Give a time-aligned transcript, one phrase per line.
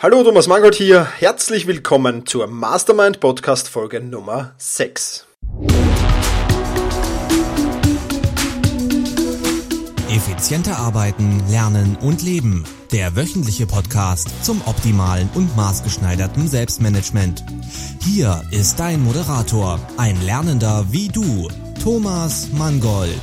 [0.00, 1.04] Hallo, Thomas Mangold hier.
[1.18, 5.26] Herzlich willkommen zur Mastermind Podcast Folge Nummer 6.
[10.08, 12.62] Effizienter arbeiten, lernen und leben.
[12.92, 17.44] Der wöchentliche Podcast zum optimalen und maßgeschneiderten Selbstmanagement.
[18.04, 21.48] Hier ist dein Moderator, ein Lernender wie du,
[21.82, 23.20] Thomas Mangold.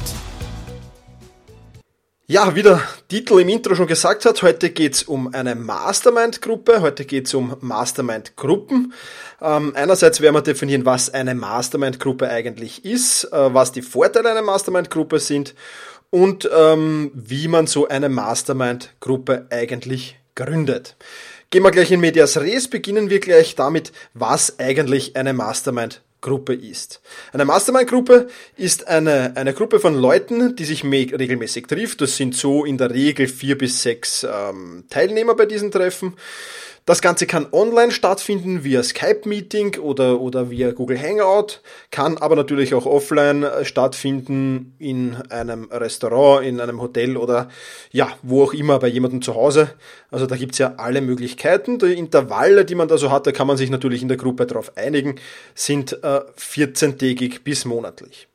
[2.27, 7.05] Ja, wie der Titel im Intro schon gesagt hat, heute geht's um eine Mastermind-Gruppe, heute
[7.05, 8.93] geht's um Mastermind-Gruppen.
[9.39, 14.41] Ähm, einerseits werden wir definieren, was eine Mastermind-Gruppe eigentlich ist, äh, was die Vorteile einer
[14.41, 15.53] Mastermind-Gruppe sind
[16.09, 20.95] und ähm, wie man so eine Mastermind-Gruppe eigentlich gründet.
[21.51, 26.55] Gehen wir gleich in Medias Res, beginnen wir gleich damit, was eigentlich eine Mastermind Gruppe
[26.55, 27.01] ist.
[27.33, 32.01] Eine Mastermind-Gruppe ist eine, eine Gruppe von Leuten, die sich regelmäßig trifft.
[32.01, 36.15] Das sind so in der Regel vier bis sechs ähm, Teilnehmer bei diesen Treffen.
[36.87, 42.75] Das Ganze kann online stattfinden via Skype-Meeting oder, oder via Google Hangout, kann aber natürlich
[42.75, 47.49] auch offline äh, stattfinden in einem Restaurant, in einem Hotel oder
[47.91, 49.71] ja, wo auch immer, bei jemandem zu Hause.
[50.11, 51.79] Also da gibt's ja alle Möglichkeiten.
[51.79, 54.45] Die Intervalle, die man da so hat, da kann man sich natürlich in der Gruppe
[54.45, 55.15] darauf einigen,
[55.55, 58.27] sind äh, 14-tägig bis monatlich.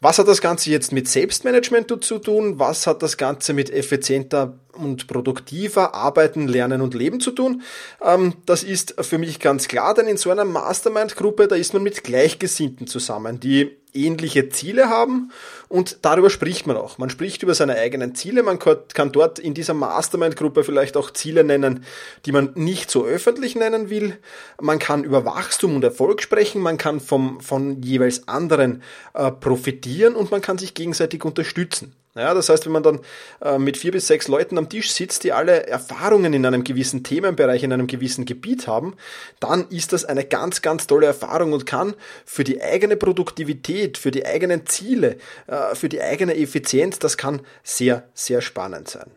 [0.00, 2.58] Was hat das Ganze jetzt mit Selbstmanagement zu tun?
[2.58, 7.62] Was hat das Ganze mit effizienter und produktiver Arbeiten, Lernen und Leben zu tun?
[8.02, 11.82] Ähm, das ist für mich ganz klar, denn in so einer Mastermind-Gruppe, da ist man
[11.82, 15.30] mit Gleichgesinnten zusammen, die ähnliche Ziele haben
[15.68, 16.98] und darüber spricht man auch.
[16.98, 21.44] Man spricht über seine eigenen Ziele, man kann dort in dieser Mastermind-Gruppe vielleicht auch Ziele
[21.44, 21.84] nennen,
[22.24, 24.18] die man nicht so öffentlich nennen will.
[24.60, 28.82] Man kann über Wachstum und Erfolg sprechen, man kann vom, von jeweils anderen
[29.14, 31.94] äh, profitieren und man kann sich gegenseitig unterstützen.
[32.18, 33.00] Ja, das heißt, wenn man dann
[33.40, 37.04] äh, mit vier bis sechs Leuten am Tisch sitzt, die alle Erfahrungen in einem gewissen
[37.04, 38.96] Themenbereich, in einem gewissen Gebiet haben,
[39.38, 44.10] dann ist das eine ganz, ganz tolle Erfahrung und kann für die eigene Produktivität, für
[44.10, 49.12] die eigenen Ziele, äh, für die eigene Effizienz, das kann sehr, sehr spannend sein.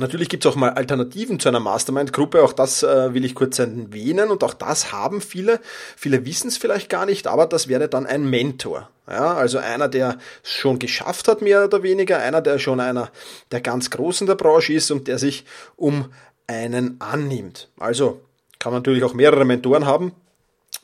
[0.00, 3.58] Natürlich gibt es auch mal Alternativen zu einer Mastermind-Gruppe, auch das äh, will ich kurz
[3.58, 5.60] erwähnen und auch das haben viele.
[5.96, 8.88] Viele wissen es vielleicht gar nicht, aber das wäre dann ein Mentor.
[9.08, 13.10] Ja, also einer, der schon geschafft hat, mehr oder weniger, einer, der schon einer
[13.50, 15.44] der ganz Großen der Branche ist und der sich
[15.74, 16.12] um
[16.46, 17.68] einen annimmt.
[17.78, 18.20] Also
[18.60, 20.12] kann man natürlich auch mehrere Mentoren haben,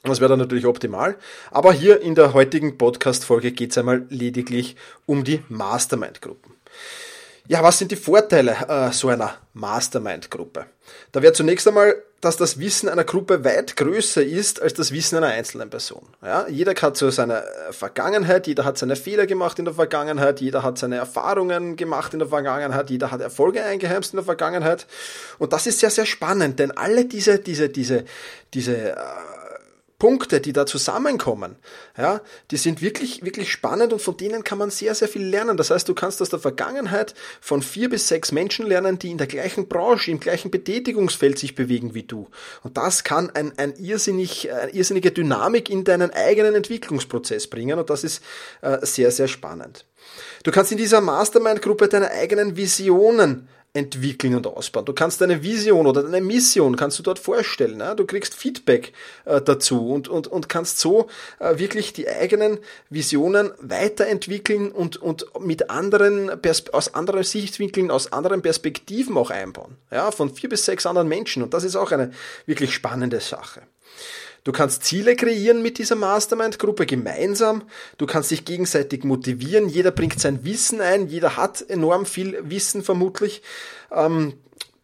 [0.03, 1.17] das wäre dann natürlich optimal.
[1.51, 4.77] Aber hier in der heutigen Podcast-Folge geht es einmal lediglich
[5.07, 6.55] um die Mastermind-Gruppen.
[7.47, 10.65] Ja, was sind die Vorteile äh, so einer Mastermind-Gruppe?
[11.12, 15.16] Da wäre zunächst einmal, dass das Wissen einer Gruppe weit größer ist als das Wissen
[15.19, 16.06] einer einzelnen Person.
[16.22, 20.41] Ja, jeder hat so seine äh, Vergangenheit, jeder hat seine Fehler gemacht in der Vergangenheit,
[20.41, 24.87] jeder hat seine Erfahrungen gemacht in der Vergangenheit, jeder hat Erfolge eingeheimst in der Vergangenheit.
[25.38, 28.05] Und das ist sehr, sehr spannend, denn alle diese, diese, diese,
[28.55, 28.97] diese äh,
[30.05, 31.57] Punkte, die da zusammenkommen,
[31.97, 32.21] ja,
[32.51, 35.57] die sind wirklich, wirklich spannend und von denen kann man sehr, sehr viel lernen.
[35.57, 39.17] Das heißt, du kannst aus der Vergangenheit von vier bis sechs Menschen lernen, die in
[39.17, 42.29] der gleichen Branche, im gleichen Betätigungsfeld sich bewegen wie du.
[42.63, 47.89] Und das kann ein, ein irrsinnig, eine irrsinnige Dynamik in deinen eigenen Entwicklungsprozess bringen und
[47.89, 48.23] das ist
[48.61, 49.87] äh, sehr, sehr spannend.
[50.43, 54.87] Du kannst in dieser Mastermind-Gruppe deine eigenen Visionen entwickeln und ausbauen.
[54.87, 57.77] Du kannst deine Vision oder deine Mission kannst du dort vorstellen.
[57.77, 57.95] Ne?
[57.97, 58.93] Du kriegst Feedback
[59.25, 61.09] äh, dazu und, und, und kannst so
[61.41, 62.59] äh, wirklich die eigenen
[62.89, 66.31] Visionen weiterentwickeln und, und mit anderen
[66.73, 69.77] aus anderen Sichtwinkeln, aus anderen Perspektiven auch einbauen.
[69.91, 71.43] Ja, von vier bis sechs anderen Menschen.
[71.43, 72.12] Und das ist auch eine
[72.47, 73.62] wirklich spannende Sache.
[74.44, 77.62] Du kannst Ziele kreieren mit dieser Mastermind-Gruppe gemeinsam.
[77.97, 79.69] Du kannst dich gegenseitig motivieren.
[79.69, 81.09] Jeder bringt sein Wissen ein.
[81.09, 83.43] Jeder hat enorm viel Wissen vermutlich.
[83.91, 84.34] Ähm,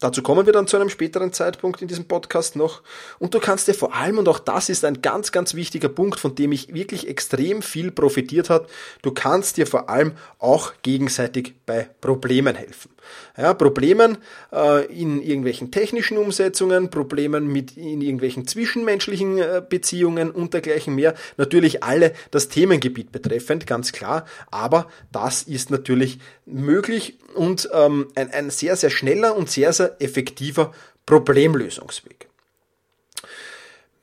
[0.01, 2.81] Dazu kommen wir dann zu einem späteren Zeitpunkt in diesem Podcast noch.
[3.19, 6.19] Und du kannst dir vor allem, und auch das ist ein ganz, ganz wichtiger Punkt,
[6.19, 8.65] von dem ich wirklich extrem viel profitiert habe,
[9.03, 12.89] du kannst dir vor allem auch gegenseitig bei Problemen helfen.
[13.37, 14.17] Ja, Problemen
[14.51, 21.13] äh, in irgendwelchen technischen Umsetzungen, Problemen mit in irgendwelchen zwischenmenschlichen äh, Beziehungen und dergleichen mehr.
[21.37, 24.25] Natürlich alle das Themengebiet betreffend, ganz klar.
[24.49, 29.90] Aber das ist natürlich möglich und ähm, ein, ein sehr, sehr schneller und sehr, sehr
[29.99, 30.73] effektiver
[31.05, 32.30] Problemlösungsweg.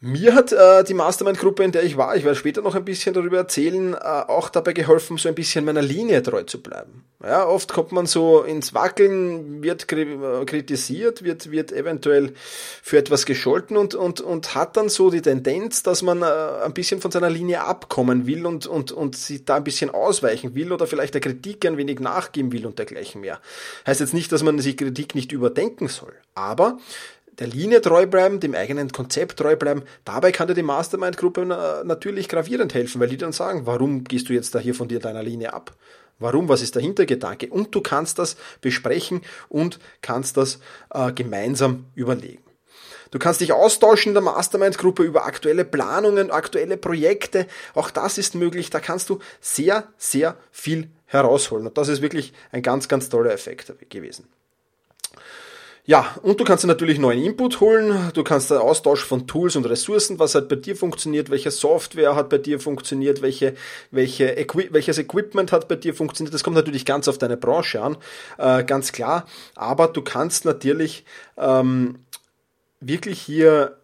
[0.00, 3.14] Mir hat äh, die Mastermind-Gruppe, in der ich war, ich werde später noch ein bisschen
[3.14, 7.04] darüber erzählen, äh, auch dabei geholfen, so ein bisschen meiner Linie treu zu bleiben.
[7.20, 12.32] Ja, oft kommt man so ins Wackeln, wird äh, kritisiert, wird, wird eventuell
[12.80, 16.26] für etwas gescholten und, und, und hat dann so die Tendenz, dass man äh,
[16.64, 20.54] ein bisschen von seiner Linie abkommen will und, und, und sich da ein bisschen ausweichen
[20.54, 23.40] will oder vielleicht der Kritik ein wenig nachgeben will und dergleichen mehr.
[23.84, 26.78] Heißt jetzt nicht, dass man sich Kritik nicht überdenken soll, aber
[27.38, 29.82] der Linie treu bleiben, dem eigenen Konzept treu bleiben.
[30.04, 31.44] Dabei kann dir die Mastermind-Gruppe
[31.84, 35.00] natürlich gravierend helfen, weil die dann sagen, warum gehst du jetzt da hier von dir
[35.00, 35.74] deiner Linie ab?
[36.18, 36.48] Warum?
[36.48, 37.48] Was ist der Hintergedanke?
[37.48, 40.58] Und du kannst das besprechen und kannst das
[40.90, 42.42] äh, gemeinsam überlegen.
[43.10, 47.46] Du kannst dich austauschen in der Mastermind-Gruppe über aktuelle Planungen, aktuelle Projekte.
[47.74, 48.68] Auch das ist möglich.
[48.68, 51.68] Da kannst du sehr, sehr viel herausholen.
[51.68, 54.26] Und das ist wirklich ein ganz, ganz toller Effekt gewesen.
[55.88, 58.10] Ja, und du kannst dir natürlich neuen Input holen.
[58.12, 62.14] Du kannst einen Austausch von Tools und Ressourcen, was halt bei dir funktioniert, welche Software
[62.14, 63.54] hat bei dir funktioniert, welche,
[63.90, 66.34] welche Equi welches Equipment hat bei dir funktioniert.
[66.34, 67.96] Das kommt natürlich ganz auf deine Branche an,
[68.36, 69.24] äh, ganz klar.
[69.54, 71.06] Aber du kannst natürlich
[71.38, 72.00] ähm,
[72.80, 73.78] wirklich hier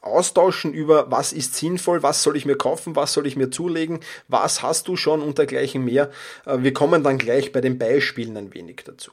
[0.00, 4.00] austauschen über, was ist sinnvoll, was soll ich mir kaufen, was soll ich mir zulegen,
[4.26, 6.10] was hast du schon und dergleichen mehr.
[6.46, 9.12] Äh, wir kommen dann gleich bei den Beispielen ein wenig dazu.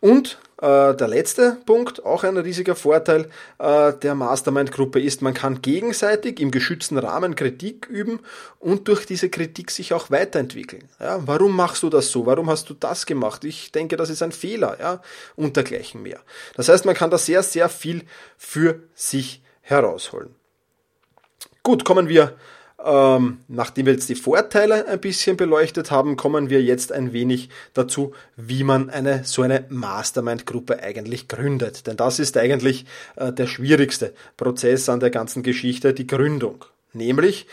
[0.00, 3.28] Und äh, der letzte Punkt, auch ein riesiger Vorteil
[3.58, 8.20] äh, der Mastermind-Gruppe ist, man kann gegenseitig im geschützten Rahmen Kritik üben
[8.58, 10.88] und durch diese Kritik sich auch weiterentwickeln.
[11.00, 12.26] Ja, warum machst du das so?
[12.26, 13.44] Warum hast du das gemacht?
[13.44, 15.00] Ich denke, das ist ein Fehler, ja,
[15.36, 16.20] und dergleichen mehr.
[16.54, 18.04] Das heißt, man kann da sehr, sehr viel
[18.36, 20.34] für sich herausholen.
[21.62, 22.34] Gut, kommen wir
[22.84, 27.48] ähm, nachdem wir jetzt die Vorteile ein bisschen beleuchtet haben, kommen wir jetzt ein wenig
[27.74, 31.86] dazu, wie man eine so eine Mastermind-Gruppe eigentlich gründet.
[31.86, 32.86] Denn das ist eigentlich
[33.16, 36.64] äh, der schwierigste Prozess an der ganzen Geschichte, die Gründung.
[36.92, 37.46] Nämlich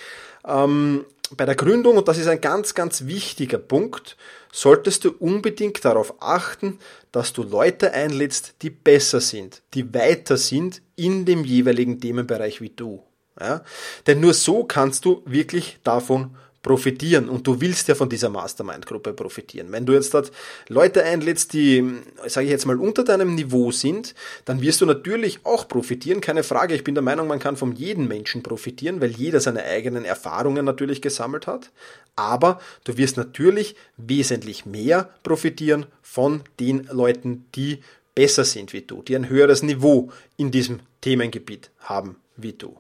[0.47, 1.05] ähm,
[1.35, 4.17] bei der Gründung, und das ist ein ganz, ganz wichtiger Punkt,
[4.51, 6.79] solltest du unbedingt darauf achten,
[7.11, 12.69] dass du Leute einlädst, die besser sind, die weiter sind in dem jeweiligen Themenbereich wie
[12.69, 13.03] du.
[13.39, 13.63] Ja?
[14.07, 16.35] Denn nur so kannst du wirklich davon
[16.65, 19.71] profitieren und du willst ja von dieser Mastermind-Gruppe profitieren.
[19.71, 20.31] Wenn du jetzt dort
[20.67, 21.83] Leute einlädst, die,
[22.25, 24.15] sage ich jetzt mal, unter deinem Niveau sind,
[24.45, 26.73] dann wirst du natürlich auch profitieren, keine Frage.
[26.73, 30.65] Ich bin der Meinung, man kann von jedem Menschen profitieren, weil jeder seine eigenen Erfahrungen
[30.65, 31.69] natürlich gesammelt hat.
[32.15, 37.83] Aber du wirst natürlich wesentlich mehr profitieren von den Leuten, die
[38.15, 42.75] besser sind wie du, die ein höheres Niveau in diesem Themengebiet haben wie du.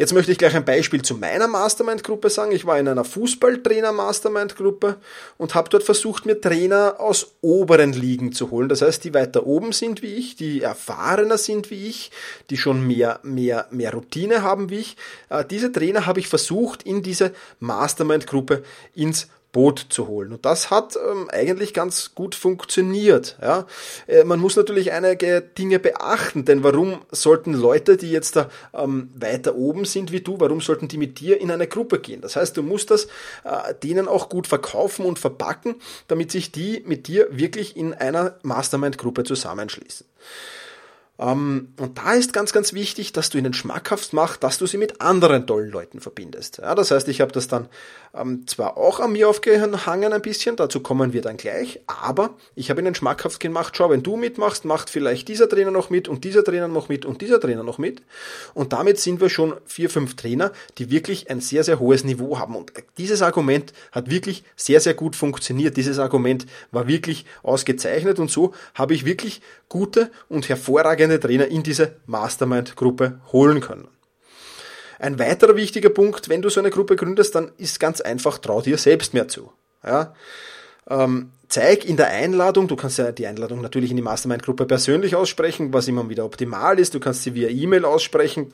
[0.00, 2.52] Jetzt möchte ich gleich ein Beispiel zu meiner Mastermind-Gruppe sagen.
[2.52, 4.96] Ich war in einer Fußballtrainer-Mastermind-Gruppe
[5.36, 8.70] und habe dort versucht, mir Trainer aus oberen Ligen zu holen.
[8.70, 12.12] Das heißt, die weiter oben sind wie ich, die erfahrener sind wie ich,
[12.48, 14.96] die schon mehr, mehr, mehr Routine haben wie ich.
[15.28, 18.62] Äh, diese Trainer habe ich versucht, in diese Mastermind-Gruppe
[18.94, 20.32] ins Boot zu holen.
[20.32, 23.36] Und das hat ähm, eigentlich ganz gut funktioniert.
[23.42, 23.66] Ja?
[24.06, 29.10] Äh, man muss natürlich einige Dinge beachten, denn warum sollten Leute, die jetzt da ähm,
[29.14, 32.20] weiter oben sind wie du, warum sollten die mit dir in eine Gruppe gehen?
[32.20, 33.06] Das heißt, du musst das
[33.44, 35.76] äh, denen auch gut verkaufen und verpacken,
[36.08, 40.06] damit sich die mit dir wirklich in einer Mastermind-Gruppe zusammenschließen.
[41.20, 44.78] Ähm, und da ist ganz, ganz wichtig, dass du ihnen schmackhaft machst, dass du sie
[44.78, 46.58] mit anderen tollen Leuten verbindest.
[46.58, 47.68] Ja, das heißt, ich habe das dann
[48.14, 52.70] ähm, zwar auch an mir aufgehangen ein bisschen, dazu kommen wir dann gleich, aber ich
[52.70, 56.24] habe ihnen schmackhaft gemacht, schau, wenn du mitmachst, macht vielleicht dieser Trainer noch mit und
[56.24, 58.02] dieser Trainer noch mit und dieser Trainer noch mit.
[58.54, 62.38] Und damit sind wir schon vier, fünf Trainer, die wirklich ein sehr, sehr hohes Niveau
[62.38, 62.56] haben.
[62.56, 65.76] Und dieses Argument hat wirklich sehr, sehr gut funktioniert.
[65.76, 71.62] Dieses Argument war wirklich ausgezeichnet und so habe ich wirklich gute und hervorragende Trainer in
[71.62, 73.88] diese Mastermind-Gruppe holen können.
[74.98, 78.60] Ein weiterer wichtiger Punkt, wenn du so eine Gruppe gründest, dann ist ganz einfach, trau
[78.60, 79.50] dir selbst mehr zu.
[79.82, 80.14] Ja?
[80.90, 85.16] Ähm, zeig in der Einladung, du kannst ja die Einladung natürlich in die Mastermind-Gruppe persönlich
[85.16, 86.92] aussprechen, was immer wieder optimal ist.
[86.92, 88.52] Du kannst sie via E-Mail aussprechen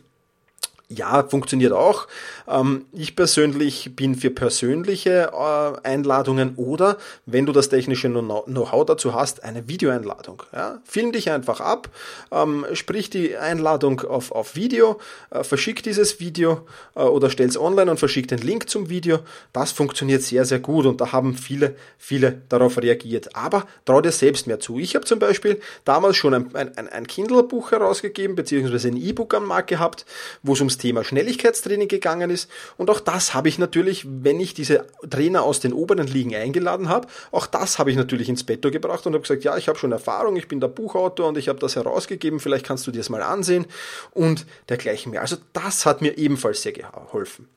[0.89, 2.07] ja, funktioniert auch.
[2.47, 9.13] Ähm, ich persönlich bin für persönliche äh, Einladungen oder, wenn du das technische Know-how dazu
[9.13, 10.45] hast, eine Videoeinladung.
[10.53, 10.81] Ja?
[10.85, 11.89] Film dich einfach ab,
[12.31, 15.01] ähm, sprich die Einladung auf, auf Video,
[15.31, 19.19] äh, verschick dieses Video äh, oder es online und verschick den Link zum Video.
[19.53, 23.35] Das funktioniert sehr, sehr gut und da haben viele, viele darauf reagiert.
[23.35, 24.79] Aber trau dir selbst mehr zu.
[24.79, 29.47] Ich habe zum Beispiel damals schon ein, ein, ein Kindle-Buch herausgegeben, beziehungsweise ein E-Book am
[29.47, 30.07] Markt gehabt,
[30.45, 32.51] wo es ums Thema Schnelligkeitstraining gegangen ist.
[32.77, 36.89] Und auch das habe ich natürlich, wenn ich diese Trainer aus den oberen Ligen eingeladen
[36.89, 39.79] habe, auch das habe ich natürlich ins Betto gebracht und habe gesagt, ja, ich habe
[39.79, 42.99] schon Erfahrung, ich bin der Buchautor und ich habe das herausgegeben, vielleicht kannst du dir
[42.99, 43.67] das mal ansehen
[44.13, 45.21] und dergleichen mehr.
[45.23, 47.49] Also das hat mir ebenfalls sehr geholfen.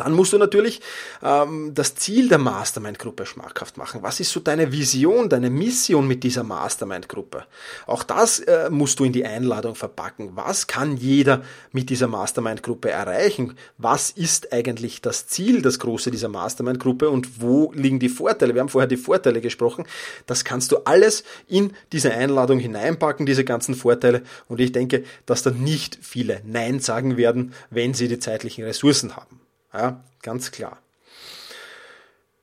[0.00, 0.80] Dann musst du natürlich
[1.22, 4.02] ähm, das Ziel der Mastermind-Gruppe schmackhaft machen.
[4.02, 7.44] Was ist so deine Vision, deine Mission mit dieser Mastermind-Gruppe?
[7.86, 10.30] Auch das äh, musst du in die Einladung verpacken.
[10.34, 11.42] Was kann jeder
[11.72, 13.56] mit dieser Mastermind-Gruppe erreichen?
[13.76, 18.54] Was ist eigentlich das Ziel, das große dieser Mastermind-Gruppe und wo liegen die Vorteile?
[18.54, 19.84] Wir haben vorher die Vorteile gesprochen.
[20.26, 24.22] Das kannst du alles in diese Einladung hineinpacken, diese ganzen Vorteile.
[24.48, 29.16] Und ich denke, dass da nicht viele Nein sagen werden, wenn sie die zeitlichen Ressourcen
[29.16, 29.39] haben.
[29.72, 30.78] Ja, ganz klar.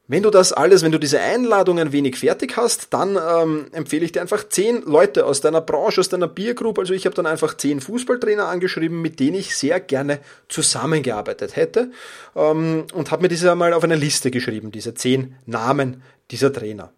[0.09, 4.05] Wenn du das alles, wenn du diese Einladung ein wenig fertig hast, dann ähm, empfehle
[4.05, 6.79] ich dir einfach zehn Leute aus deiner Branche, aus deiner Biergroup.
[6.79, 11.91] Also ich habe dann einfach zehn Fußballtrainer angeschrieben, mit denen ich sehr gerne zusammengearbeitet hätte
[12.37, 16.93] ähm, und habe mir diese einmal auf eine Liste geschrieben, diese zehn Namen dieser Trainer.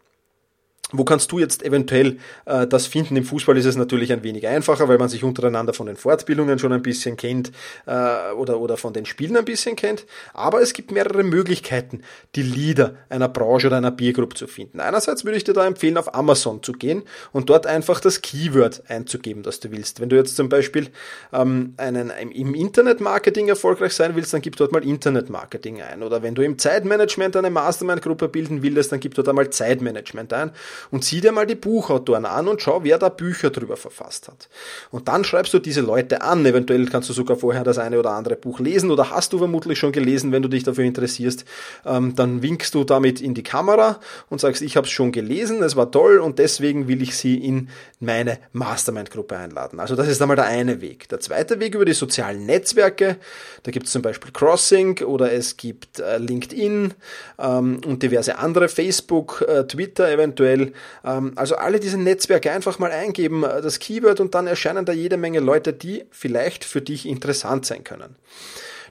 [0.92, 3.16] Wo kannst du jetzt eventuell äh, das finden?
[3.16, 6.58] Im Fußball ist es natürlich ein wenig einfacher, weil man sich untereinander von den Fortbildungen
[6.58, 7.52] schon ein bisschen kennt
[7.86, 10.08] äh, oder, oder von den Spielen ein bisschen kennt.
[10.34, 12.02] Aber es gibt mehrere Möglichkeiten,
[12.36, 14.80] die Leader einer Branche oder einer Biergruppe zu finden.
[14.80, 17.04] Einerseits würde ich dir da empfehlen, auf Amazon zu gehen
[17.34, 20.02] und dort einfach das Keyword einzugeben, das du willst.
[20.02, 20.90] Wenn du jetzt zum Beispiel
[21.32, 26.02] ähm, einen, im Internetmarketing erfolgreich sein willst, dann gib dort mal Internetmarketing ein.
[26.02, 30.52] Oder wenn du im Zeitmanagement eine Mastermind-Gruppe bilden willst, dann gib dort einmal Zeitmanagement ein
[30.92, 34.50] und sieh dir mal die Buchautoren an und schau, wer da Bücher drüber verfasst hat.
[34.92, 36.46] Und dann schreibst du diese Leute an.
[36.46, 39.80] Eventuell kannst du sogar vorher das eine oder andere Buch lesen oder hast du vermutlich
[39.80, 41.46] schon gelesen, wenn du dich dafür interessierst.
[41.86, 45.64] Ähm, dann winkst du damit in die Kamera und sagst, ich habe es schon gelesen,
[45.64, 47.70] es war toll und deswegen will ich sie in
[48.00, 49.80] meine Mastermind-Gruppe einladen.
[49.80, 51.10] Also das ist einmal der eine Weg.
[51.10, 53.18] Der zweite Weg über die sozialen Netzwerke.
[53.64, 56.94] Da gibt es zum Beispiel Crossing oder es gibt äh, LinkedIn
[57.40, 60.69] ähm, und diverse andere, Facebook, äh, Twitter eventuell
[61.04, 64.94] ähm, also alle diese Netzwerke einfach mal eingeben, äh, das Keyword und dann erscheinen da
[64.94, 68.16] jede Menge Leute, die vielleicht für dich interessant sein können.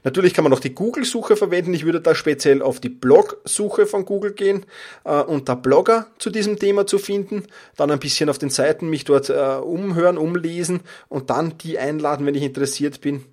[0.03, 1.73] Natürlich kann man noch die Google-Suche verwenden.
[1.73, 4.65] Ich würde da speziell auf die Blog-Suche von Google gehen
[5.03, 7.43] äh, und da Blogger zu diesem Thema zu finden.
[7.75, 12.25] Dann ein bisschen auf den Seiten mich dort äh, umhören, umlesen und dann die einladen,
[12.25, 13.25] wenn ich interessiert bin.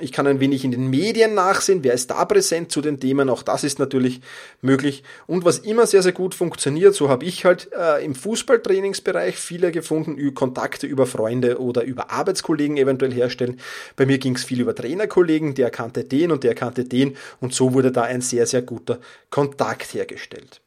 [0.00, 3.30] Ich kann ein wenig in den Medien nachsehen, wer ist da präsent zu den Themen,
[3.30, 4.20] auch das ist natürlich
[4.60, 5.04] möglich.
[5.28, 9.70] Und was immer sehr, sehr gut funktioniert, so habe ich halt äh, im Fußballtrainingsbereich viele
[9.70, 13.60] gefunden, Kontakte über Freunde oder über Arbeitskollegen eventuell herstellen.
[13.94, 17.54] Bei mir ging es viel über Trainerkollegen, der kannte den und der kannte den und
[17.54, 18.98] so wurde da ein sehr, sehr guter
[19.30, 20.60] Kontakt hergestellt.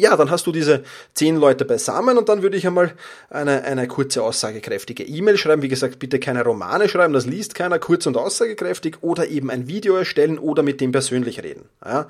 [0.00, 0.82] Ja, dann hast du diese
[1.14, 2.94] zehn Leute beisammen und dann würde ich einmal
[3.28, 5.60] eine, eine kurze, aussagekräftige E-Mail schreiben.
[5.60, 9.68] Wie gesagt, bitte keine Romane schreiben, das liest keiner, kurz und aussagekräftig oder eben ein
[9.68, 11.68] Video erstellen oder mit dem persönlich reden.
[11.84, 12.08] Ja,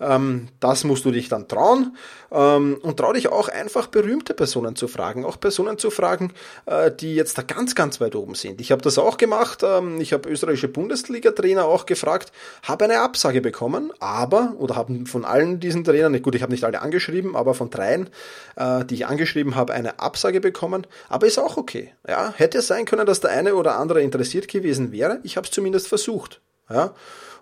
[0.00, 1.96] ähm, das musst du dich dann trauen
[2.30, 6.32] ähm, und trau dich auch einfach berühmte Personen zu fragen, auch Personen zu fragen,
[6.66, 8.60] äh, die jetzt da ganz, ganz weit oben sind.
[8.60, 12.32] Ich habe das auch gemacht, ähm, ich habe österreichische Bundesliga-Trainer auch gefragt,
[12.62, 16.64] habe eine Absage bekommen, aber, oder haben von allen diesen Trainern, gut, ich habe nicht
[16.64, 18.10] alle angeschrieben, aber von dreien,
[18.56, 21.92] äh, die ich angeschrieben habe, eine Absage bekommen, aber ist auch okay.
[22.08, 25.52] Ja, hätte sein können, dass der eine oder andere interessiert gewesen wäre, ich habe es
[25.52, 26.40] zumindest versucht.
[26.70, 26.94] Ja,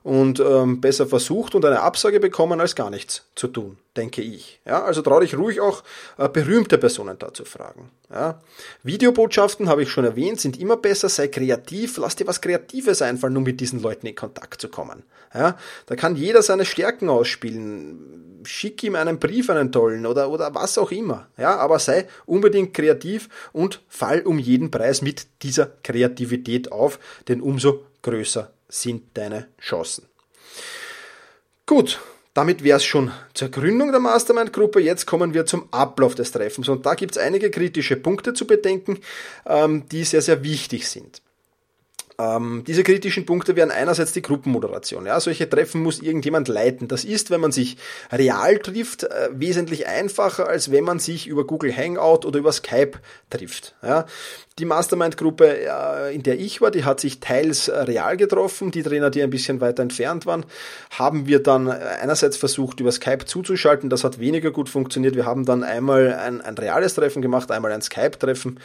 [0.09, 4.61] und ähm, besser versucht und eine Absage bekommen, als gar nichts zu tun, denke ich.
[4.65, 5.83] Ja, also traue dich ruhig auch
[6.17, 7.91] äh, berühmte Personen da zu fragen.
[8.11, 8.41] Ja.
[8.83, 13.37] Videobotschaften, habe ich schon erwähnt, sind immer besser, sei kreativ, lass dir was Kreatives einfallen,
[13.37, 15.03] um mit diesen Leuten in Kontakt zu kommen.
[15.35, 18.41] Ja, da kann jeder seine Stärken ausspielen.
[18.45, 21.27] Schick ihm einen Brief, einen tollen oder, oder was auch immer.
[21.37, 27.43] Ja, aber sei unbedingt kreativ und fall um jeden Preis mit dieser Kreativität auf, denn
[27.43, 30.07] umso größer sind deine Chancen.
[31.67, 32.01] Gut,
[32.35, 34.81] damit wäre es schon zur Gründung der Mastermind-Gruppe.
[34.81, 36.69] Jetzt kommen wir zum Ablauf des Treffens.
[36.69, 39.01] Und da gibt es einige kritische Punkte zu bedenken,
[39.47, 41.21] ähm, die sehr, sehr wichtig sind.
[42.21, 45.07] Ähm, diese kritischen Punkte wären einerseits die Gruppenmoderation.
[45.07, 46.89] Ja, solche Treffen muss irgendjemand leiten.
[46.89, 47.77] Das ist, wenn man sich
[48.11, 52.99] real trifft, äh, wesentlich einfacher, als wenn man sich über Google Hangout oder über Skype
[53.31, 53.77] trifft.
[53.83, 54.05] Ja,
[54.59, 58.71] die Mastermind-Gruppe, in der ich war, die hat sich teils real getroffen.
[58.71, 60.45] Die Trainer, die ein bisschen weiter entfernt waren,
[60.91, 63.91] haben wir dann einerseits versucht, über Skype zuzuschalten.
[63.91, 65.15] Das hat weniger gut funktioniert.
[65.15, 68.61] Wir haben dann einmal ein, ein reales Treffen gemacht, einmal ein Skype-Treffen.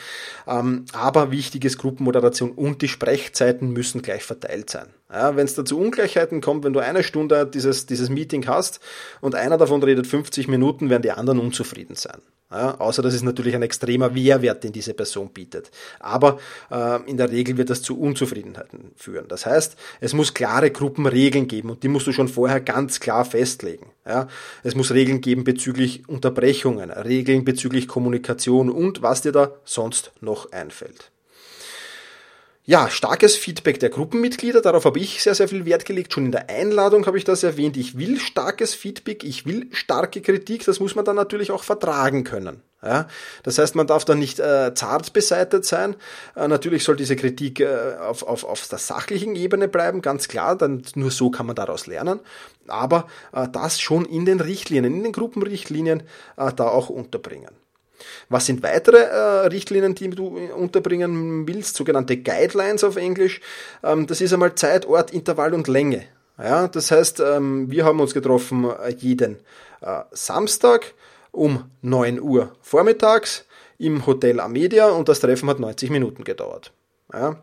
[0.47, 4.87] Ähm, aber wichtig ist Gruppenmoderation und die Sprechzeiten müssen gleich verteilt sein.
[5.13, 8.79] Ja, wenn es da zu Ungleichheiten kommt, wenn du eine Stunde dieses, dieses Meeting hast
[9.21, 12.19] und einer davon redet 50 Minuten, werden die anderen unzufrieden sein.
[12.49, 15.69] Ja, außer das ist natürlich ein extremer Mehrwert, den diese Person bietet.
[15.99, 16.39] Aber
[16.71, 19.27] äh, in der Regel wird das zu Unzufriedenheiten führen.
[19.27, 23.23] Das heißt, es muss klare Gruppenregeln geben und die musst du schon vorher ganz klar
[23.23, 23.91] festlegen.
[24.07, 24.27] Ja,
[24.63, 30.51] es muss Regeln geben bezüglich Unterbrechungen, Regeln bezüglich Kommunikation und was dir da sonst noch
[30.51, 31.12] einfällt.
[32.65, 36.13] Ja, starkes Feedback der Gruppenmitglieder, darauf habe ich sehr, sehr viel Wert gelegt.
[36.13, 37.75] Schon in der Einladung habe ich das erwähnt.
[37.75, 42.23] Ich will starkes Feedback, ich will starke Kritik, das muss man dann natürlich auch vertragen
[42.23, 42.61] können.
[42.81, 43.09] Ja,
[43.43, 45.97] das heißt, man darf dann nicht äh, zart beseitet sein.
[46.37, 50.57] Äh, natürlich soll diese Kritik äh, auf, auf, auf der sachlichen Ebene bleiben, ganz klar,
[50.57, 52.21] dann nur so kann man daraus lernen.
[52.67, 56.03] Aber äh, das schon in den Richtlinien, in den Gruppenrichtlinien
[56.37, 57.62] äh, da auch unterbringen.
[58.29, 61.75] Was sind weitere äh, Richtlinien, die du unterbringen willst?
[61.75, 63.41] Sogenannte Guidelines auf Englisch.
[63.83, 66.05] Ähm, das ist einmal Zeit, Ort, Intervall und Länge.
[66.37, 69.37] Ja, das heißt, ähm, wir haben uns getroffen äh, jeden
[69.81, 70.93] äh, Samstag
[71.31, 73.45] um 9 Uhr vormittags
[73.77, 76.71] im Hotel Amedia und das Treffen hat 90 Minuten gedauert.
[77.11, 77.37] Ja.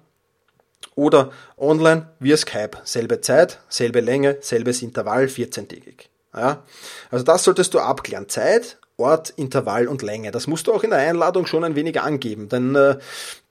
[0.94, 2.78] Oder online via Skype.
[2.84, 6.08] Selbe Zeit, selbe Länge, selbes Intervall, 14-tägig.
[6.34, 6.62] Ja.
[7.10, 8.28] Also das solltest du abklären.
[8.28, 10.30] Zeit, Ort, Intervall und Länge.
[10.30, 12.98] Das musst du auch in der Einladung schon ein wenig angeben, denn äh,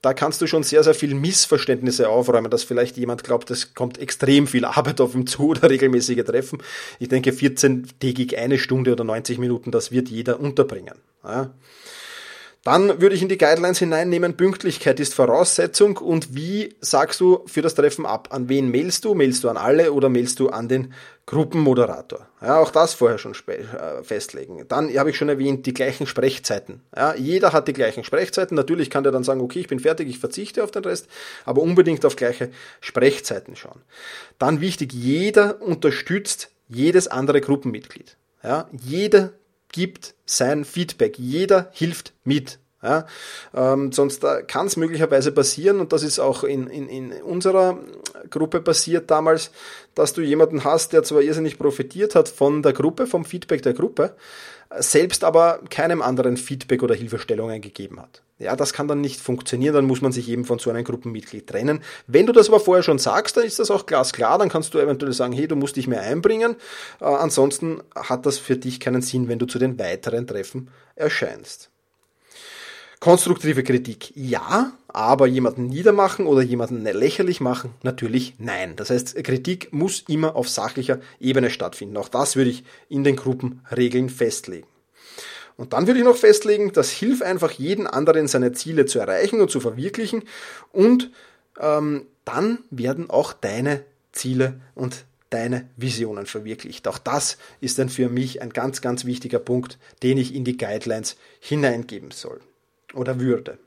[0.02, 3.98] da kannst du schon sehr, sehr viel Missverständnisse aufräumen, dass vielleicht jemand glaubt, es kommt
[3.98, 6.62] extrem viel Arbeit auf ihm zu oder regelmäßige Treffen.
[6.98, 10.94] Ich denke, 14-tägig eine Stunde oder 90 Minuten, das wird jeder unterbringen.
[11.22, 11.50] Ja.
[12.62, 17.62] Dann würde ich in die Guidelines hineinnehmen, Pünktlichkeit ist Voraussetzung und wie sagst du für
[17.62, 18.28] das Treffen ab?
[18.32, 19.14] An wen mailst du?
[19.14, 20.92] Mailst du an alle oder mailst du an den
[21.24, 22.28] Gruppenmoderator?
[22.42, 24.66] Ja, auch das vorher schon äh, festlegen.
[24.68, 26.82] Dann habe ich schon erwähnt, die gleichen Sprechzeiten.
[26.94, 28.56] Ja, jeder hat die gleichen Sprechzeiten.
[28.56, 31.06] Natürlich kann der dann sagen, okay, ich bin fertig, ich verzichte auf den Rest,
[31.46, 32.50] aber unbedingt auf gleiche
[32.82, 33.80] Sprechzeiten schauen.
[34.38, 38.18] Dann wichtig, jeder unterstützt jedes andere Gruppenmitglied.
[38.42, 39.32] Ja, jeder
[39.72, 41.18] gibt sein Feedback.
[41.18, 42.58] Jeder hilft mit.
[42.82, 43.04] Ja,
[43.54, 47.78] ähm, sonst äh, kann es möglicherweise passieren, und das ist auch in, in, in unserer
[48.30, 49.50] Gruppe passiert damals,
[49.94, 53.74] dass du jemanden hast, der zwar irrsinnig profitiert hat von der Gruppe, vom Feedback der
[53.74, 54.14] Gruppe,
[54.78, 58.22] selbst aber keinem anderen Feedback oder Hilfestellungen gegeben hat.
[58.38, 61.46] Ja, das kann dann nicht funktionieren, dann muss man sich eben von so einem Gruppenmitglied
[61.46, 61.80] trennen.
[62.06, 64.78] Wenn du das aber vorher schon sagst, dann ist das auch glasklar, dann kannst du
[64.78, 66.56] eventuell sagen, hey, du musst dich mehr einbringen.
[67.00, 71.70] Äh, ansonsten hat das für dich keinen Sinn, wenn du zu den weiteren Treffen erscheinst.
[73.00, 78.76] Konstruktive Kritik, ja, aber jemanden niedermachen oder jemanden lächerlich machen, natürlich nein.
[78.76, 81.96] Das heißt, Kritik muss immer auf sachlicher Ebene stattfinden.
[81.96, 84.66] Auch das würde ich in den Gruppenregeln festlegen.
[85.56, 89.40] Und dann würde ich noch festlegen, das hilft einfach jeden anderen seine Ziele zu erreichen
[89.40, 90.24] und zu verwirklichen
[90.70, 91.10] und
[91.58, 96.86] ähm, dann werden auch deine Ziele und deine Visionen verwirklicht.
[96.86, 100.58] Auch das ist dann für mich ein ganz, ganz wichtiger Punkt, den ich in die
[100.58, 102.40] Guidelines hineingeben soll
[102.94, 103.58] oder würde.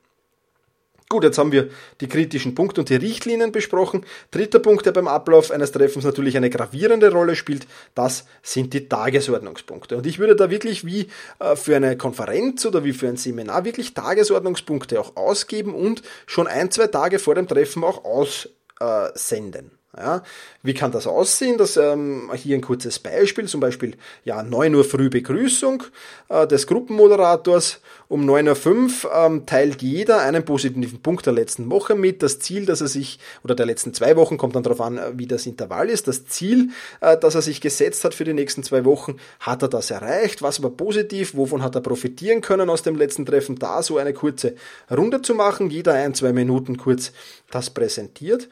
[1.13, 1.69] Gut, jetzt haben wir
[2.01, 4.03] die kritischen Punkte und die Richtlinien besprochen.
[4.31, 8.89] Dritter Punkt, der beim Ablauf eines Treffens natürlich eine gravierende Rolle spielt, das sind die
[8.89, 9.95] Tagesordnungspunkte.
[9.95, 13.63] Und ich würde da wirklich wie äh, für eine Konferenz oder wie für ein Seminar
[13.63, 19.77] wirklich Tagesordnungspunkte auch ausgeben und schon ein, zwei Tage vor dem Treffen auch aussenden.
[19.95, 20.23] Ja,
[20.63, 21.60] wie kann das aussehen?
[21.60, 25.84] Das ähm, hier ein kurzes Beispiel, zum Beispiel ja 9 Uhr früh Begrüßung
[26.29, 27.79] äh, des Gruppenmoderators.
[28.08, 32.23] Um 9.05 Uhr ähm, teilt jeder einen positiven Punkt der letzten Woche mit.
[32.23, 35.12] Das Ziel, dass er sich, oder der letzten zwei Wochen, kommt dann darauf an, äh,
[35.13, 36.08] wie das Intervall ist.
[36.08, 36.69] Das Ziel,
[37.01, 40.41] äh, das er sich gesetzt hat für die nächsten zwei Wochen, hat er das erreicht?
[40.41, 41.36] Was war positiv?
[41.36, 43.60] Wovon hat er profitieren können aus dem letzten Treffen?
[43.60, 44.56] Da so eine kurze
[44.89, 47.12] Runde zu machen, jeder ein, zwei Minuten kurz
[47.51, 48.49] das präsentiert.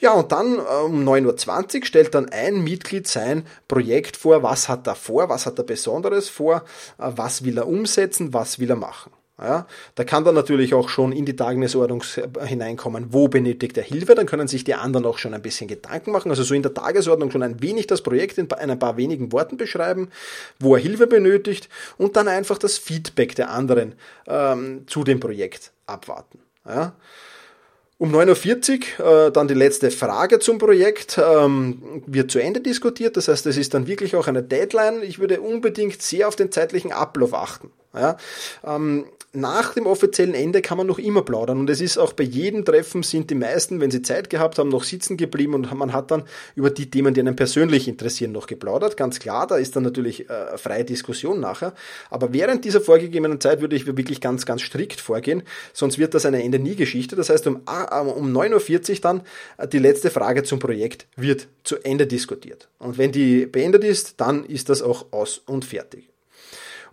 [0.00, 4.68] Ja, und dann äh, um 9.20 Uhr stellt dann ein Mitglied sein Projekt vor, was
[4.68, 6.64] hat er vor, was hat er Besonderes vor,
[6.98, 9.12] äh, was will er umsetzen, was will er machen.
[9.36, 12.04] Ja, da kann dann natürlich auch schon in die Tagesordnung
[12.46, 16.12] hineinkommen, wo benötigt er Hilfe, dann können sich die anderen auch schon ein bisschen Gedanken
[16.12, 19.32] machen, also so in der Tagesordnung schon ein wenig das Projekt in ein paar wenigen
[19.32, 20.08] Worten beschreiben,
[20.60, 23.96] wo er Hilfe benötigt und dann einfach das Feedback der anderen
[24.28, 26.38] ähm, zu dem Projekt abwarten.
[26.64, 26.94] Ja.
[27.96, 33.16] Um 9.40 Uhr äh, dann die letzte Frage zum Projekt ähm, wird zu Ende diskutiert.
[33.16, 35.02] Das heißt, es ist dann wirklich auch eine Deadline.
[35.02, 37.70] Ich würde unbedingt sehr auf den zeitlichen Ablauf achten.
[37.94, 38.16] Ja,
[38.64, 42.22] ähm, nach dem offiziellen Ende kann man noch immer plaudern und es ist auch bei
[42.22, 45.92] jedem Treffen sind die meisten, wenn sie Zeit gehabt haben, noch sitzen geblieben und man
[45.92, 46.22] hat dann
[46.54, 48.96] über die Themen, die einen persönlich interessieren, noch geplaudert.
[48.96, 51.74] Ganz klar, da ist dann natürlich äh, freie Diskussion nachher.
[52.10, 56.26] Aber während dieser vorgegebenen Zeit würde ich wirklich ganz, ganz strikt vorgehen, sonst wird das
[56.26, 57.16] eine Ende nie Geschichte.
[57.16, 59.22] Das heißt, um, äh, um 9.40 Uhr dann
[59.58, 62.68] äh, die letzte Frage zum Projekt wird zu Ende diskutiert.
[62.78, 66.13] Und wenn die beendet ist, dann ist das auch aus und fertig.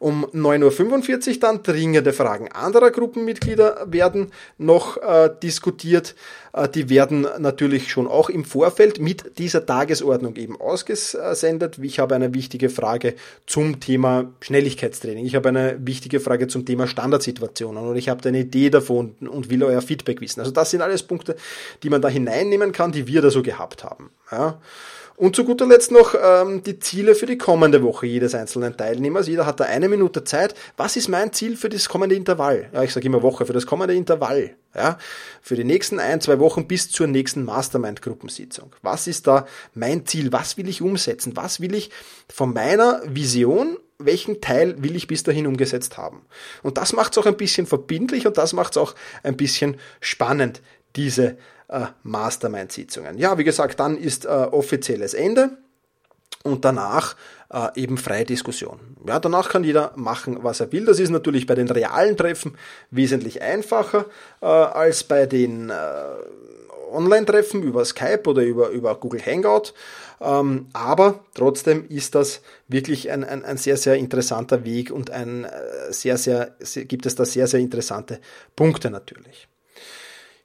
[0.02, 6.16] Um 9.45 Uhr dann dringende Fragen anderer Gruppenmitglieder werden noch äh, diskutiert.
[6.54, 11.78] Äh, die werden natürlich schon auch im Vorfeld mit dieser Tagesordnung eben ausgesendet.
[11.84, 13.14] Ich habe eine wichtige Frage
[13.46, 15.24] zum Thema Schnelligkeitstraining.
[15.24, 19.52] Ich habe eine wichtige Frage zum Thema Standardsituationen und ich habe eine Idee davon und
[19.52, 20.40] will euer Feedback wissen.
[20.40, 21.36] Also das sind alles Punkte,
[21.84, 24.10] die man da hineinnehmen kann, die wir da so gehabt haben.
[24.32, 24.60] Ja.
[25.15, 29.28] Und zu guter Letzt noch ähm, die Ziele für die kommende Woche jedes einzelnen Teilnehmers.
[29.28, 30.56] Jeder hat da eine Minute Zeit.
[30.78, 32.69] Was ist mein Ziel für das kommende Intervall?
[32.74, 34.56] Ja, ich sage immer Woche, für das kommende Intervall.
[34.76, 34.97] Ja,
[35.41, 38.74] für die nächsten ein, zwei Wochen bis zur nächsten Mastermind-Gruppensitzung.
[38.82, 40.32] Was ist da mein Ziel?
[40.32, 41.36] Was will ich umsetzen?
[41.36, 41.91] Was will ich
[42.30, 46.26] von meiner Vision welchen Teil will ich bis dahin umgesetzt haben.
[46.63, 49.78] Und das macht es auch ein bisschen verbindlich und das macht es auch ein bisschen
[50.00, 50.62] spannend,
[50.95, 51.38] diese
[51.72, 53.18] äh, Mastermind-Sitzungen.
[53.18, 55.58] Ja, wie gesagt, dann ist äh, offizielles Ende
[56.44, 57.16] und danach
[57.52, 58.80] äh, eben freie Diskussion.
[59.08, 60.86] Ja, danach kann jeder machen, was er will.
[60.86, 62.58] Das ist natürlich bei den realen Treffen
[62.90, 64.06] wesentlich einfacher
[64.42, 65.74] äh, als bei den äh,
[66.92, 69.74] Online-Treffen über Skype oder über, über Google Hangout.
[70.20, 75.46] Ähm, aber trotzdem ist das wirklich ein, ein, ein sehr, sehr interessanter Weg und ein
[75.46, 76.56] äh, sehr, sehr,
[76.86, 78.20] gibt es da sehr, sehr interessante
[78.56, 79.48] Punkte natürlich.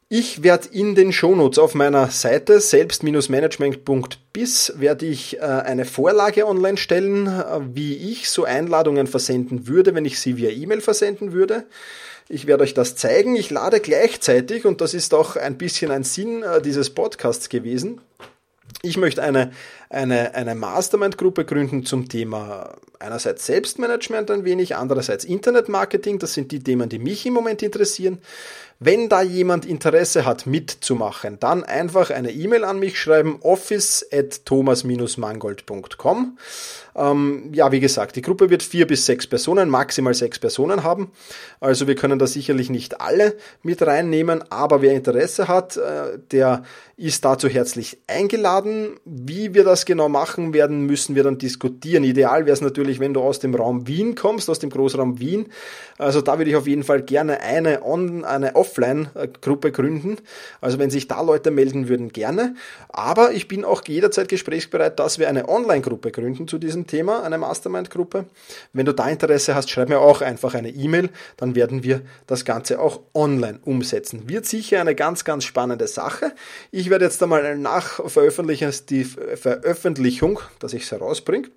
[0.08, 6.76] Ich werde in den Shownotes auf meiner Seite selbst-management.bis werde ich äh, eine Vorlage online
[6.76, 11.66] stellen, äh, wie ich so Einladungen versenden würde, wenn ich sie via E-Mail versenden würde.
[12.28, 13.34] Ich werde euch das zeigen.
[13.34, 18.00] Ich lade gleichzeitig, und das ist auch ein bisschen ein Sinn äh, dieses Podcasts gewesen,
[18.82, 19.52] ich möchte eine,
[19.90, 26.18] eine, eine Mastermind-Gruppe gründen zum Thema einerseits Selbstmanagement ein wenig, andererseits Internetmarketing.
[26.18, 28.18] Das sind die Themen, die mich im Moment interessieren.
[28.78, 34.44] Wenn da jemand Interesse hat, mitzumachen, dann einfach eine E-Mail an mich schreiben, office at
[34.44, 36.36] thomas-mangold.com.
[36.96, 41.10] Ähm, ja, wie gesagt, die Gruppe wird vier bis sechs Personen, maximal sechs Personen haben.
[41.60, 46.62] Also wir können da sicherlich nicht alle mit reinnehmen, aber wer Interesse hat, äh, der
[46.96, 48.98] ist dazu herzlich eingeladen.
[49.04, 52.04] Wie wir das genau machen werden, müssen wir dann diskutieren.
[52.04, 55.46] Ideal wäre es natürlich, wenn du aus dem Raum Wien kommst, aus dem Großraum Wien.
[55.98, 60.18] Also da würde ich auf jeden Fall gerne eine, On eine Offline-Gruppe gründen.
[60.60, 62.54] Also wenn sich da Leute melden würden, gerne.
[62.88, 67.38] Aber ich bin auch jederzeit gesprächsbereit, dass wir eine Online-Gruppe gründen zu diesem Thema, eine
[67.38, 68.26] Mastermind-Gruppe.
[68.72, 72.44] Wenn du da Interesse hast, schreib mir auch einfach eine E-Mail, dann werden wir das
[72.44, 74.28] Ganze auch online umsetzen.
[74.28, 76.32] Wird sicher eine ganz, ganz spannende Sache.
[76.70, 81.48] Ich werde jetzt einmal nach Veröffentlichung, die Veröffentlichung, dass ich es herausbringe,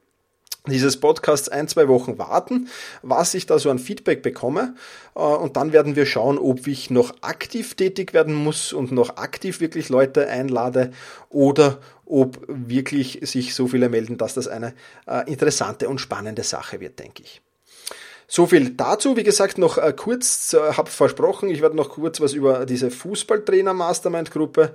[0.67, 2.67] dieses Podcasts ein, zwei Wochen warten,
[3.01, 4.75] was ich da so an Feedback bekomme.
[5.15, 9.17] Äh, und dann werden wir schauen, ob ich noch aktiv tätig werden muss und noch
[9.17, 10.91] aktiv wirklich Leute einlade
[11.29, 14.73] oder ob wirklich sich so viele melden, dass das eine
[15.07, 17.41] äh, interessante und spannende Sache wird, denke ich.
[18.27, 19.17] So viel dazu.
[19.17, 23.73] Wie gesagt, noch äh, kurz, habe versprochen, ich werde noch kurz was über diese Fußballtrainer
[23.73, 24.73] Mastermind Gruppe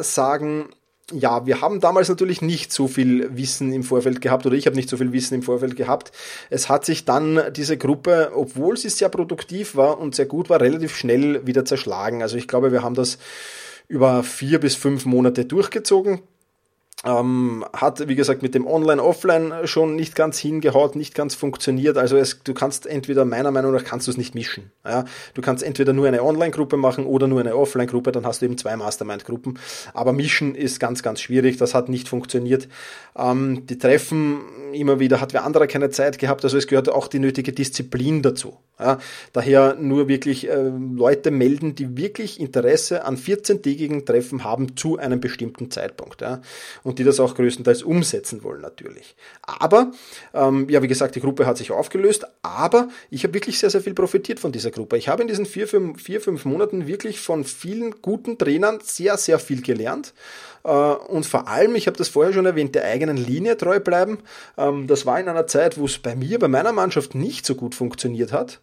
[0.00, 0.68] sagen
[1.12, 4.76] ja, wir haben damals natürlich nicht so viel Wissen im Vorfeld gehabt oder ich habe
[4.76, 6.12] nicht so viel Wissen im Vorfeld gehabt.
[6.48, 10.60] Es hat sich dann diese Gruppe, obwohl sie sehr produktiv war und sehr gut war,
[10.60, 12.22] relativ schnell wieder zerschlagen.
[12.22, 13.18] Also ich glaube, wir haben das
[13.86, 16.22] über vier bis fünf Monate durchgezogen.
[17.04, 21.98] Ähm, hat, wie gesagt, mit dem Online-Offline schon nicht ganz hingehaut, nicht ganz funktioniert.
[21.98, 24.70] Also es, du kannst entweder, meiner Meinung nach, kannst du es nicht mischen.
[24.84, 25.04] Ja?
[25.34, 28.56] Du kannst entweder nur eine Online-Gruppe machen oder nur eine Offline-Gruppe, dann hast du eben
[28.56, 29.58] zwei Mastermind-Gruppen.
[29.92, 31.58] Aber mischen ist ganz, ganz schwierig.
[31.58, 32.68] Das hat nicht funktioniert.
[33.16, 34.40] Ähm, die Treffen
[34.74, 36.44] immer wieder hat wer anderer keine Zeit gehabt.
[36.44, 38.56] Also es gehört auch die nötige Disziplin dazu.
[38.78, 38.98] Ja?
[39.34, 45.20] Daher nur wirklich äh, Leute melden, die wirklich Interesse an 14-tägigen Treffen haben zu einem
[45.20, 46.22] bestimmten Zeitpunkt.
[46.22, 46.40] Ja?
[46.82, 49.16] Und und die das auch größtenteils umsetzen wollen natürlich.
[49.42, 49.90] Aber,
[50.32, 53.80] ähm, ja, wie gesagt, die Gruppe hat sich aufgelöst, aber ich habe wirklich sehr, sehr
[53.80, 54.96] viel profitiert von dieser Gruppe.
[54.96, 59.16] Ich habe in diesen vier, fünf, vier, fünf Monaten wirklich von vielen guten Trainern sehr,
[59.16, 60.14] sehr viel gelernt.
[60.64, 64.18] Äh, und vor allem, ich habe das vorher schon erwähnt, der eigenen Linie treu bleiben.
[64.56, 67.54] Ähm, das war in einer Zeit, wo es bei mir, bei meiner Mannschaft nicht so
[67.54, 68.60] gut funktioniert hat.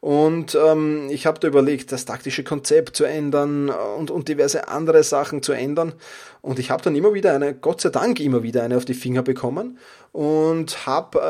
[0.00, 5.02] Und ähm, ich habe da überlegt, das taktische Konzept zu ändern und, und diverse andere
[5.02, 5.92] Sachen zu ändern.
[6.40, 8.94] Und ich habe dann immer wieder eine, Gott sei Dank immer wieder eine auf die
[8.94, 9.78] Finger bekommen
[10.12, 11.20] und habe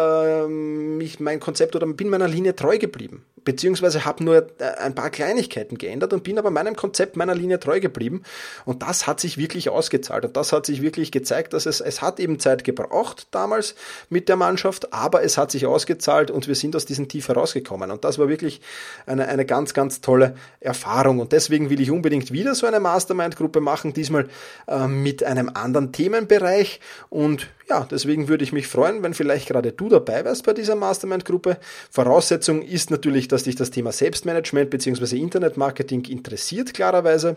[0.46, 4.94] ähm, mich mein Konzept oder bin meiner Linie treu geblieben beziehungsweise habe nur äh, ein
[4.94, 8.22] paar Kleinigkeiten geändert und bin aber meinem Konzept, meiner Linie treu geblieben.
[8.64, 12.02] Und das hat sich wirklich ausgezahlt und das hat sich wirklich gezeigt, dass es, es
[12.02, 13.74] hat eben Zeit gebraucht damals
[14.08, 17.90] mit der Mannschaft, aber es hat sich ausgezahlt und wir sind aus diesem Tief herausgekommen.
[17.90, 18.60] Und das war wirklich
[19.06, 21.20] eine, eine ganz, ganz tolle Erfahrung.
[21.20, 24.28] Und deswegen will ich unbedingt wieder so eine Mastermind-Gruppe machen, diesmal
[24.68, 26.80] äh, mit einem anderen Themenbereich.
[27.08, 30.74] Und ja, deswegen würde ich mich freuen, wenn vielleicht gerade du dabei wärst bei dieser
[30.74, 31.56] Mastermind-Gruppe.
[31.90, 35.16] Voraussetzung ist natürlich, dass dich das Thema Selbstmanagement bzw.
[35.16, 37.36] Internetmarketing interessiert, klarerweise.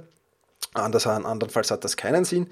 [0.74, 2.48] Anders, andernfalls hat das keinen Sinn.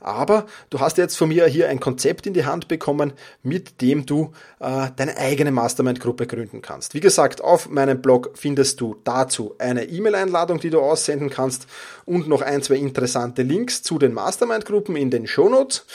[0.00, 4.04] Aber du hast jetzt von mir hier ein Konzept in die Hand bekommen, mit dem
[4.04, 6.92] du äh, deine eigene Mastermind-Gruppe gründen kannst.
[6.92, 11.66] Wie gesagt, auf meinem Blog findest du dazu eine E-Mail-Einladung, die du aussenden kannst
[12.04, 15.86] und noch ein, zwei interessante Links zu den Mastermind-Gruppen in den Shownotes.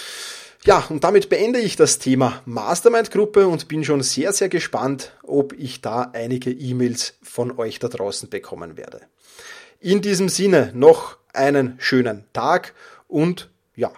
[0.67, 5.53] Ja, und damit beende ich das Thema Mastermind-Gruppe und bin schon sehr, sehr gespannt, ob
[5.53, 8.99] ich da einige E-Mails von euch da draußen bekommen werde.
[9.79, 12.73] In diesem Sinne noch einen schönen Tag
[13.07, 13.93] und ja,